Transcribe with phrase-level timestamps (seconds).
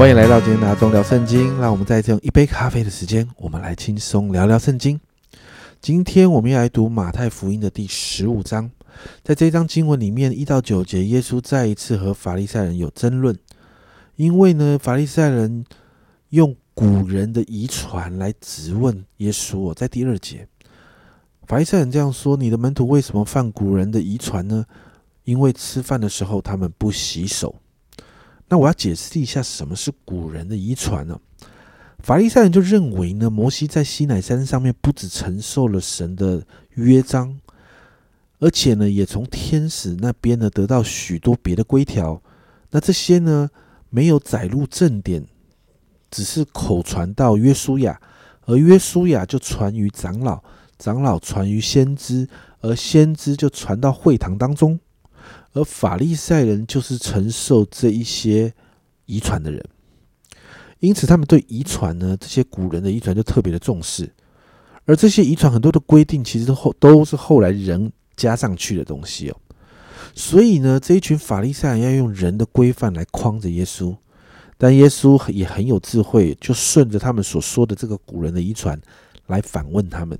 [0.00, 4.98] 欢迎来到今天的中聊圣经，让我们在这用一杯咖啡的时间，我们来轻松聊聊圣经。
[5.78, 8.70] 今天我们要来读马太福音的第十五章，
[9.22, 13.38] 在这一章经文里面一到九节，耶稣再一次和法利赛人有争论，
[14.16, 15.66] 因为呢，法利赛人
[16.30, 19.58] 用古人的遗传来质问耶稣。
[19.58, 20.48] 我在第二节，
[21.46, 24.64] 法利赛人这样说：“你的门徒为什么犯古人的遗传呢？
[25.24, 27.54] 因为吃饭的时候他们不洗手。”
[28.50, 31.18] 那我要解释一下什么是古人的遗传呢？
[32.00, 37.38] 法利赛人就认为呢，摩西在西乃山上面不止承受了神的约章，
[38.40, 42.20] 而且呢，也从天使那边呢得到许多别的规条。
[42.70, 43.48] 那这些呢
[43.88, 45.24] 没有载入正典，
[46.10, 48.00] 只是口传到约书亚，
[48.46, 50.42] 而约书亚就传于长老，
[50.76, 52.28] 长老传于先知，
[52.62, 54.80] 而先知就传到会堂当中。
[55.52, 58.52] 而法利赛人就是承受这一些
[59.06, 59.64] 遗传的人，
[60.78, 64.12] 因此他们对遗传呢，这些古人的遗传就特别的重视。
[64.84, 69.36] 而这些遗传很多的规定，其实后都是后来人加上去的东西哦。
[70.14, 73.96] 所以呢，这一群法利赛人要用人的规范来框着耶稣，
[74.56, 78.80] 但耶稣也很有智慧，就顺着他们所说的这个古人的遗传
[79.26, 80.18] 来反问他们。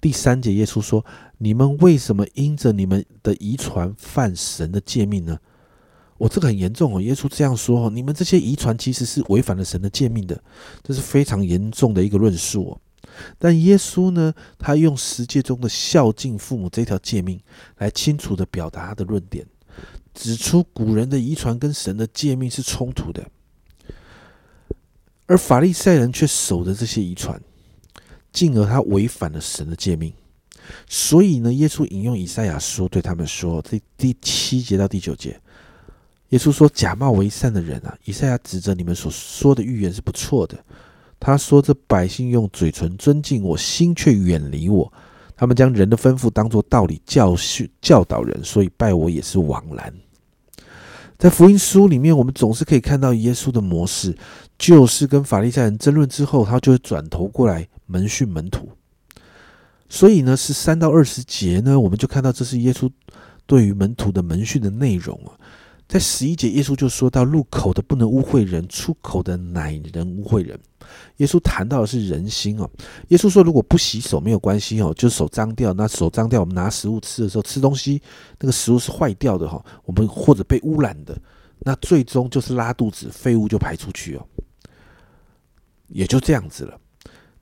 [0.00, 1.04] 第三节，耶稣说
[1.38, 5.36] ：“你们为什么因着你们的遗传犯神的诫命呢？”
[6.18, 7.00] 我这个很严重哦。
[7.00, 10.42] 耶稣这样说：“哦，你们这些遗传其实是违反了神的诫命的，
[10.82, 12.80] 这是非常严重的一个论述哦。”
[13.38, 17.40] 但耶稣呢，他用十诫中的孝敬父母这条诫命
[17.78, 19.46] 来清楚的表达他的论点，
[20.14, 23.28] 指出古人的遗传跟神的诫命是冲突的，
[25.26, 27.40] 而法利赛人却守着这些遗传。
[28.32, 30.12] 进而他违反了神的诫命，
[30.86, 35.40] 所以呢，耶稣引用以赛亚书对他们说：这第七节到第九节，
[36.28, 40.58] 耶稣说：“假冒为善的人啊，以赛亚指责你们所说的预言是不错的。
[41.18, 44.92] 他说：这百姓用嘴唇尊敬我，心却远离我。
[45.36, 49.92] 他们将人的吩咐当作道理教训教导人，所以拜我也是枉然。”
[51.18, 54.16] 在福音书里面，我们总是可以看到耶稣的模式，
[54.56, 57.68] 就是跟法利赛人争论之后，他就会转头过来。
[57.90, 58.68] 门训门徒，
[59.88, 62.86] 所以呢，是三到二十节呢，我们就看到这是耶稣
[63.46, 65.32] 对于门徒的门训的内容啊。
[65.88, 70.60] 在十一节，耶稣就说到：入口的不能污秽人，出口的乃人污秽人。
[71.16, 72.70] 耶稣谈到的是人心哦。
[73.08, 78.00] 耶稣说，如果不洗手没有关系哦，就手脏掉，那手脏掉，我们拿食物吃的时候，吃东西
[78.38, 81.18] 那个食物是坏掉的哈，我们或者被污染的，
[81.60, 84.26] 那最终就是拉肚子，废物就排出去哦，
[85.88, 86.78] 也就这样子了。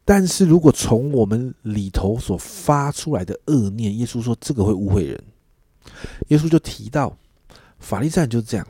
[0.04, 5.20] 但是如果从我们里头所发出来的恶念，耶稣说这个会污秽人。
[6.28, 7.16] 耶稣就提到
[7.86, 8.66] 法利赛人就是这样。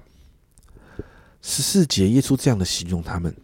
[1.40, 3.34] 十四节，耶稣这样的形容他们。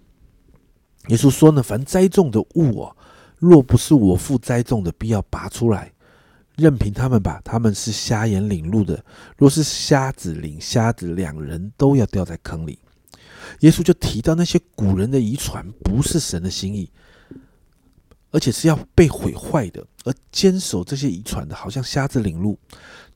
[1.08, 2.96] 耶稣说呢，凡栽种的物哦，
[3.38, 5.90] 若不是我父栽种的，必要拔出来，
[6.56, 7.40] 任凭他们吧。
[7.42, 9.02] 他们是瞎眼领路的，
[9.38, 12.78] 若是瞎子领瞎子，两人都要掉在坑里。
[13.60, 16.90] 耶稣就提到那些古人的遗传不是神的心意。
[18.30, 22.58] 而且是要被毁坏的，而坚守这些遗传的，好像瞎子领路，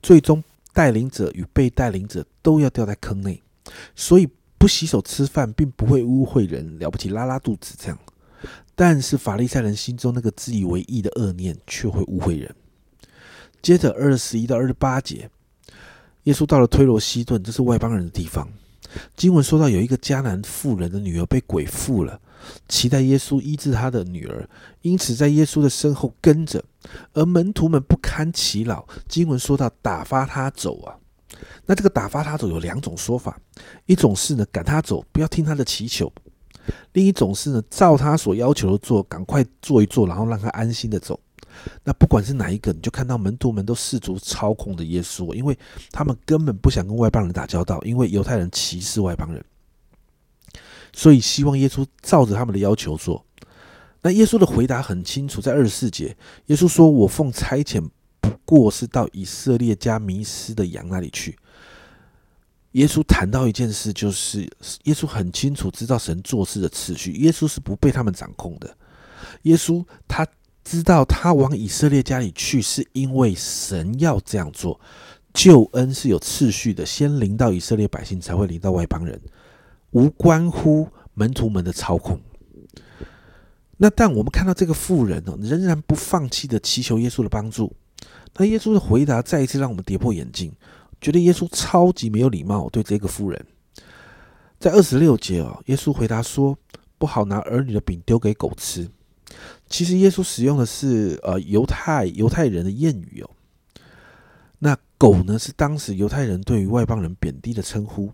[0.03, 0.45] 最终
[0.77, 3.43] 带领者与被带领者都要掉在坑内。
[3.95, 4.29] 所以
[4.59, 7.99] 不洗手吃饭，并不会污秽人，了不起拉拉肚子这样。
[8.75, 12.55] 但是法利赛人心中那个自以为意的恶念，却会污秽人。
[13.63, 15.31] 接着二十一到二十八节，
[16.25, 18.47] 耶稣到了推罗西顿，这是外邦人的地方。
[19.17, 22.21] 经文说到有一个迦南妇人的女儿被鬼附了。
[22.69, 24.49] 期待耶稣医治他的女儿，
[24.83, 26.63] 因此在耶稣的身后跟着。
[27.13, 30.97] 而门徒们不堪其扰，经文说到打发他走啊。
[31.67, 33.39] 那这个打发他走有两种说法，
[33.87, 36.07] 一种是呢赶他走，不要听他的祈求；
[36.93, 41.19] 另一种是呢照他所要求的做，赶快做一做，然后让他安心的走。
[41.83, 45.59] 那不管是哪一个，你就看到门徒们都试图操控着耶稣，因为
[45.91, 49.45] 他们根本不想跟外邦人打交道，因为犹太人歧视外邦人。
[50.97, 53.23] 所以希望耶稣照着他们的要求做。
[54.01, 56.17] 那耶稣的回答很清楚，在二十四节，
[56.47, 57.87] 耶稣说：“我奉差遣，
[58.19, 61.37] 不过是到以色列家迷失的羊那里去。”
[62.73, 64.41] 耶稣谈到一件事，就是
[64.85, 68.75] 耶稣很清楚知道神做事的次序，耶稣是不被他们掌控的。
[69.43, 70.27] 耶稣他
[70.65, 74.81] 知道他往以色列家里去，是因为神要这样做。
[75.35, 79.21] 救恩是有次序的，先临到以色列百姓，才会临到外邦人。
[79.91, 82.21] 无关乎门徒们的操控。
[83.79, 87.75] 那但我们看到这个妇人哦，仍然不放弃的祈求耶稣的帮助。
[88.37, 90.53] 那耶稣的回答再一次让我们跌破眼镜，
[91.01, 93.47] 觉得耶稣超级没有礼貌对这个妇人。
[94.59, 96.57] 在二十六节哦，耶稣回答说
[96.97, 98.89] ：“不好拿儿女的饼丢给狗吃。”
[99.69, 103.31] 其实耶稣使用的是呃犹太犹太人的谚语哦。
[104.61, 108.11] 那狗呢是当时犹太人对于外邦人贬低的称呼，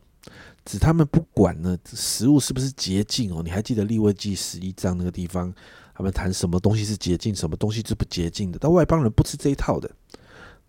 [0.64, 3.42] 指他们不管呢食物是不是洁净哦。
[3.42, 5.52] 你还记得利未记十一章那个地方，
[5.94, 8.58] 他们谈什么东西是洁净，什么东西是不洁净的？
[8.60, 9.90] 但外邦人不吃这一套的，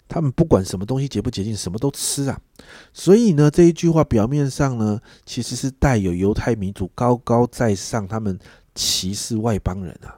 [0.07, 2.39] 他们不管什么东西洁不洁净，什么都吃啊。
[2.93, 8.39] 所以呢这一句话表面上呢其实是带有犹太民族高高在上，他们
[8.73, 10.17] 歧视外邦人啊。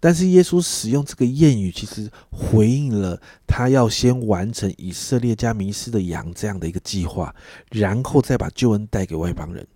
[0.00, 7.34] 但是耶稣使用这个谚语，其实回应了他要先完成以色列家迷失的羊这样的一个计划，
[7.70, 9.66] 然后再把救恩带给外邦人。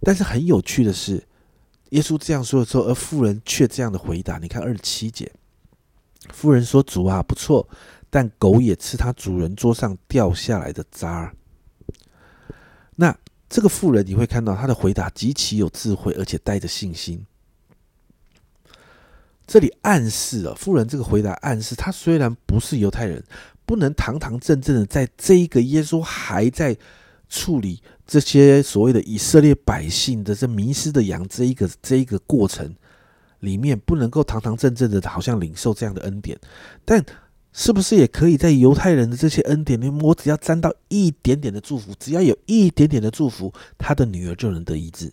[0.00, 1.22] 但是很有趣的是，
[1.90, 4.38] 耶稣这样说的时候，而妇人却这样的回答。
[4.38, 5.30] 你看二十七节，
[6.30, 7.66] 妇人说：“主啊，不错，
[8.10, 11.34] 但狗也吃他主人桌上掉下来的渣儿。”
[12.96, 13.16] 那
[13.48, 17.24] 这个妇人，你会看到他的回答极其有智慧，而且带着信心。
[19.52, 23.22] 这里暗示了妇人这个回答暗示，他虽然不是犹太人，
[23.66, 26.74] 不能堂堂正正的在这一个耶稣还在
[27.28, 32.74] 处理这些所谓的以色列百姓的这迷失的羊这一个这一个过程
[33.40, 36.38] 里面，不能够堂堂正正的好像领受这样的恩典，
[36.86, 37.04] 但
[37.52, 45.12] 是不是也可以在犹太人的这些恩典里面，我只要沾到一点点的祝福，只要有一点点的祝福，他的女儿就能得医治。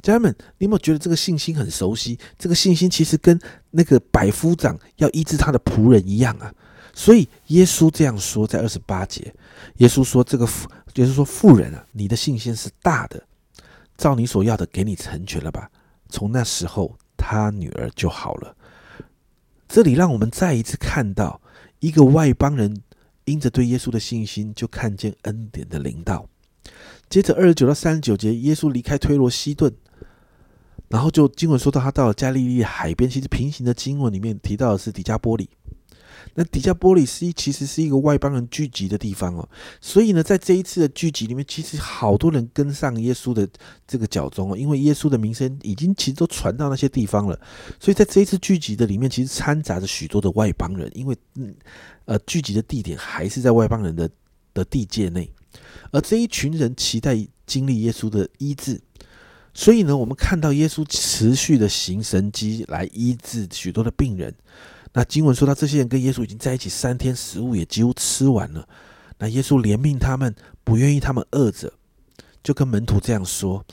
[0.00, 2.18] 家人们，你有没有觉得这个信心很熟悉？
[2.38, 3.38] 这个信心其实跟
[3.70, 6.52] 那个百夫长要医治他的仆人一样啊。
[6.92, 9.32] 所以耶稣这样说，在二十八节，
[9.76, 13.22] 耶稣说：“这个妇，耶稣说，妇人啊，你的信心是大的，
[13.96, 15.70] 照你所要的给你成全了吧。”
[16.10, 18.56] 从那时候，他女儿就好了。
[19.68, 21.40] 这里让我们再一次看到
[21.78, 22.82] 一个外邦人
[23.24, 26.28] 因着对耶稣的信心，就看见恩典的领导。
[27.08, 29.72] 接着二十九到三十九节，耶稣离开推罗西顿。
[30.90, 33.08] 然后就经文说到，他到了加利利海边。
[33.08, 35.48] 其实平行的经文里面提到的是底加波利。
[36.34, 39.48] 那底加波利是一其实是一个外邦人聚集的地方哦。
[39.80, 43.48] 所以呢，在这一次的聚集里面，其实好多人跟上耶稣的
[43.86, 47.38] 这个脚踪哦，因为耶稣的名声已经其实都传到那些地方了。
[47.78, 51.54] 所以在这一次聚集的里面，其实掺杂着许多的外邦人，因为嗯
[52.04, 54.10] 呃聚集的地点还是在外邦人的
[54.52, 55.32] 的地界内，
[55.92, 57.16] 而这一群人期待
[57.46, 58.80] 经历耶稣的医治。
[59.52, 64.34] 所以呢，我们看到耶稣持续的行神迹来医治许多的病人。
[64.92, 68.66] 那经文说到，这些人跟耶稣已经在一起三天，食物也几乎吃完了。
[69.18, 71.72] 那耶稣怜悯他们，不愿意他们饿着，
[72.42, 73.64] 就跟门徒这样说：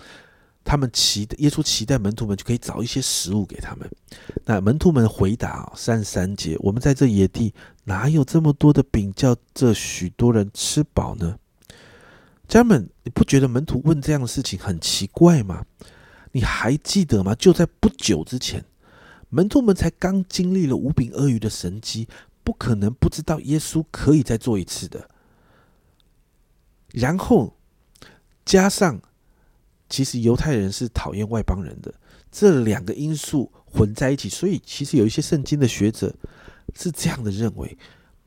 [0.64, 3.90] 他们期耶稣期待门徒们就可以找一些食物给他们。
[4.46, 7.54] 那门徒们回答：三十三节，我们在这野地
[7.86, 11.38] 哪有这么多的饼，叫这许多人吃饱呢？
[12.48, 15.66] 家人们，你不觉得门徒问这样的事情很奇怪吗？
[16.32, 17.36] 你还记得吗？
[17.36, 18.64] 就在不久之前，
[19.30, 22.08] 门徒们才刚经历了五饼鳄鱼的神迹，
[22.44, 25.10] 不可能不知道耶稣可以再做一次的。
[26.94, 27.54] 然后
[28.46, 29.02] 加上，
[29.90, 31.94] 其实犹太人是讨厌外邦人的，
[32.32, 36.16] 这两个因素混在一起，所以其实有一些圣经的学者
[36.76, 37.78] 是这样的认为。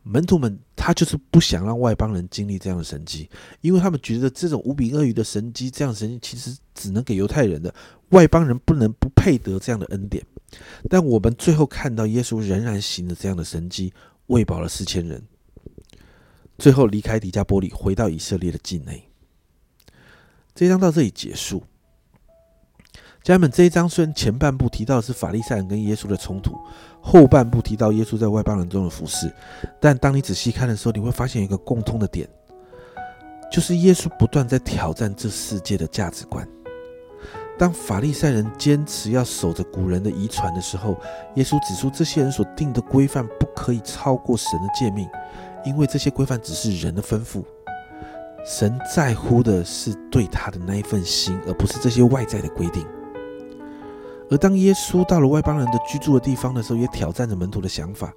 [0.02, 3.28] 门徒们，他就是不想让外邦人经历这样的神迹，
[3.60, 7.74] 因为他们觉得这种无比鳄鱼的神迹，这样神迹其实只能给犹太人的，
[8.10, 10.24] 外邦人不能不配得这样的恩典。
[10.88, 13.92] 但我们最后看到耶稣仍然行了这样的神迹，
[14.26, 15.22] 喂饱了四千人，
[16.58, 19.04] 最后离开迪加波利，回到以色列的境内。
[20.54, 21.62] 这章到这里结束。
[23.22, 26.56] 家人们，这一章虽然前半部提到的是法利赛人跟耶稣的冲突，
[27.02, 29.30] 后半部提到耶稣在外邦人中的服饰，
[29.78, 32.26] 但当你仔细看的时候，你会发现一个共通的点，
[33.52, 36.48] 就是耶稣不断在挑战这世界的价值观。
[37.58, 40.98] 当法利赛人坚持要守着古人的遗传的时候，
[41.34, 45.06] 耶稣指出这些人所定的规范不可以超过神的诫命，
[45.66, 47.44] 因为这些规范只是人的吩咐。
[48.46, 52.86] 神在乎的是对他的那一份心，而不是这些外在的规定。
[54.30, 58.12] 而当耶稣到了外邦人的居住的地方的时候，也挑战着门徒的想法。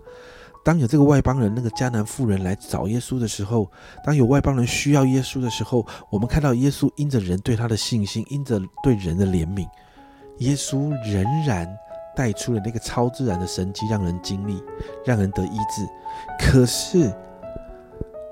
[0.63, 3.69] 当有这个外邦人那个迦南妇人来找耶稣的时候，
[4.05, 9.67] 当有外邦人需要耶稣的时候，我们看到耶稣因着人对他的信心，因着对人的怜悯，
[10.37, 11.67] 耶稣仍然
[12.15, 14.63] 带出了那个超自然的神迹，让人经历，
[15.03, 15.85] 让人得医治。
[16.39, 17.13] 可是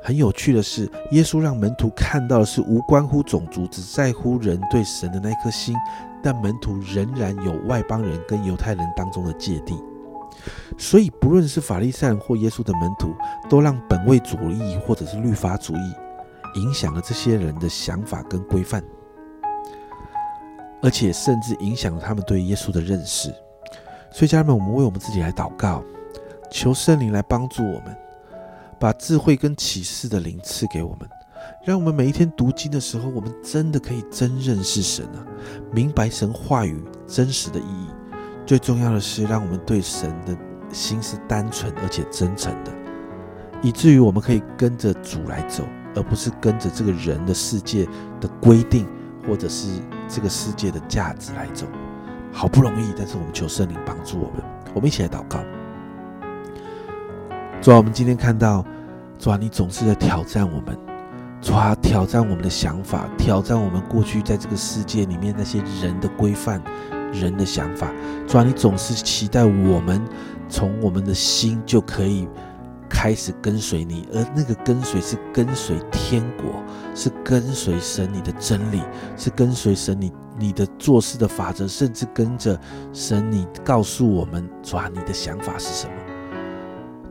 [0.04, 5.76] 很有趣的是，耶稣让门徒看到的是无关乎种族，只在乎人对神的那颗心。
[6.24, 9.76] 但门徒仍然有外邦人跟犹太人当中的芥蒂，
[10.78, 13.12] 所以不论是法利赛人或耶稣的门徒，
[13.50, 15.94] 都让本位主义或者是律法主义
[16.62, 18.84] 影响了这些人的想法跟规范，
[20.84, 23.34] 而且甚至影响了他们对耶稣的认识。
[24.12, 25.84] 所以，家人们，我们为我们自己来祷告，
[26.52, 27.98] 求圣灵来帮助我们，
[28.82, 31.08] 把智慧跟启示的灵赐给我们，
[31.64, 35.22] 让我们每一天读经的时候，我们真的可以真认识神啊，
[35.72, 37.88] 明白神话语真实的意义。
[38.44, 40.36] 最重要的是，让我们对神的
[40.74, 42.72] 心是单纯而且真诚的，
[43.62, 45.64] 以至于我们可以跟着主来走，
[45.96, 47.88] 而不是跟着这个人的世界
[48.20, 48.88] 的规定，
[49.28, 49.68] 或者是
[50.10, 51.68] 这个世界的价值来走。
[52.32, 54.42] 好不容易，但是我们求圣灵帮助我们。
[54.74, 55.40] 我们一起来祷告。
[57.62, 58.66] 主啊，我们今天看到，
[59.20, 60.76] 主啊，你总是在挑战我们，
[61.40, 66.60] 主啊，挑战我们的想法，挑战我们过去在这个世界里面那些人的规范、
[67.14, 67.92] 人的想法。
[68.28, 70.04] 主啊，你总是期待我们
[70.50, 72.28] 从我们的心就可以。
[72.94, 76.62] 开始跟随你，而那个跟随是跟随天国，
[76.94, 78.82] 是跟随神你的真理，
[79.16, 82.60] 是跟随神你你的做事的法则，甚至跟着
[82.92, 85.94] 神你告诉我们，抓你的想法是什么？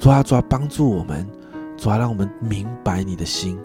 [0.00, 1.28] 抓抓帮助我们，
[1.76, 3.58] 抓让我们明白你的心，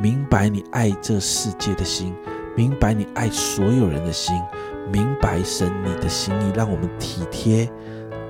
[0.00, 2.14] 明白你爱这世界的心，
[2.56, 4.34] 明白你爱所有人的心，
[4.90, 7.70] 明白神你的心意，让我们体贴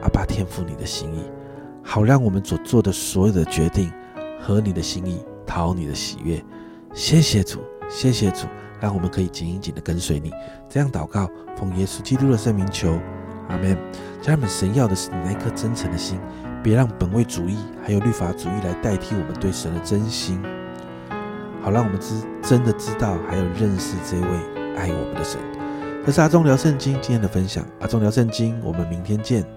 [0.03, 1.23] 阿爸天父你的心意。
[1.85, 3.93] 好，让我们所做的所有的决定
[4.41, 6.45] 合你的心意，讨你的喜悦。
[6.93, 8.49] 谢谢主，谢谢主，
[8.81, 10.33] 让我们可以紧紧的跟随你。
[10.69, 12.99] 这样祷告，奉耶稣基督的圣名求，
[13.49, 13.77] 阿门。
[14.21, 16.19] 家人们，神要的是你那颗真诚的心，
[16.63, 20.43] 别让本位主义还有律法主义来代替我们对神的真心。
[21.63, 24.27] 好，让我们知真的知道还有认识这位
[24.77, 25.39] 爱我们的神。
[26.05, 29.56] 这是阿忠聊圣经今天的分享，阿忠聊圣经，我们明天见。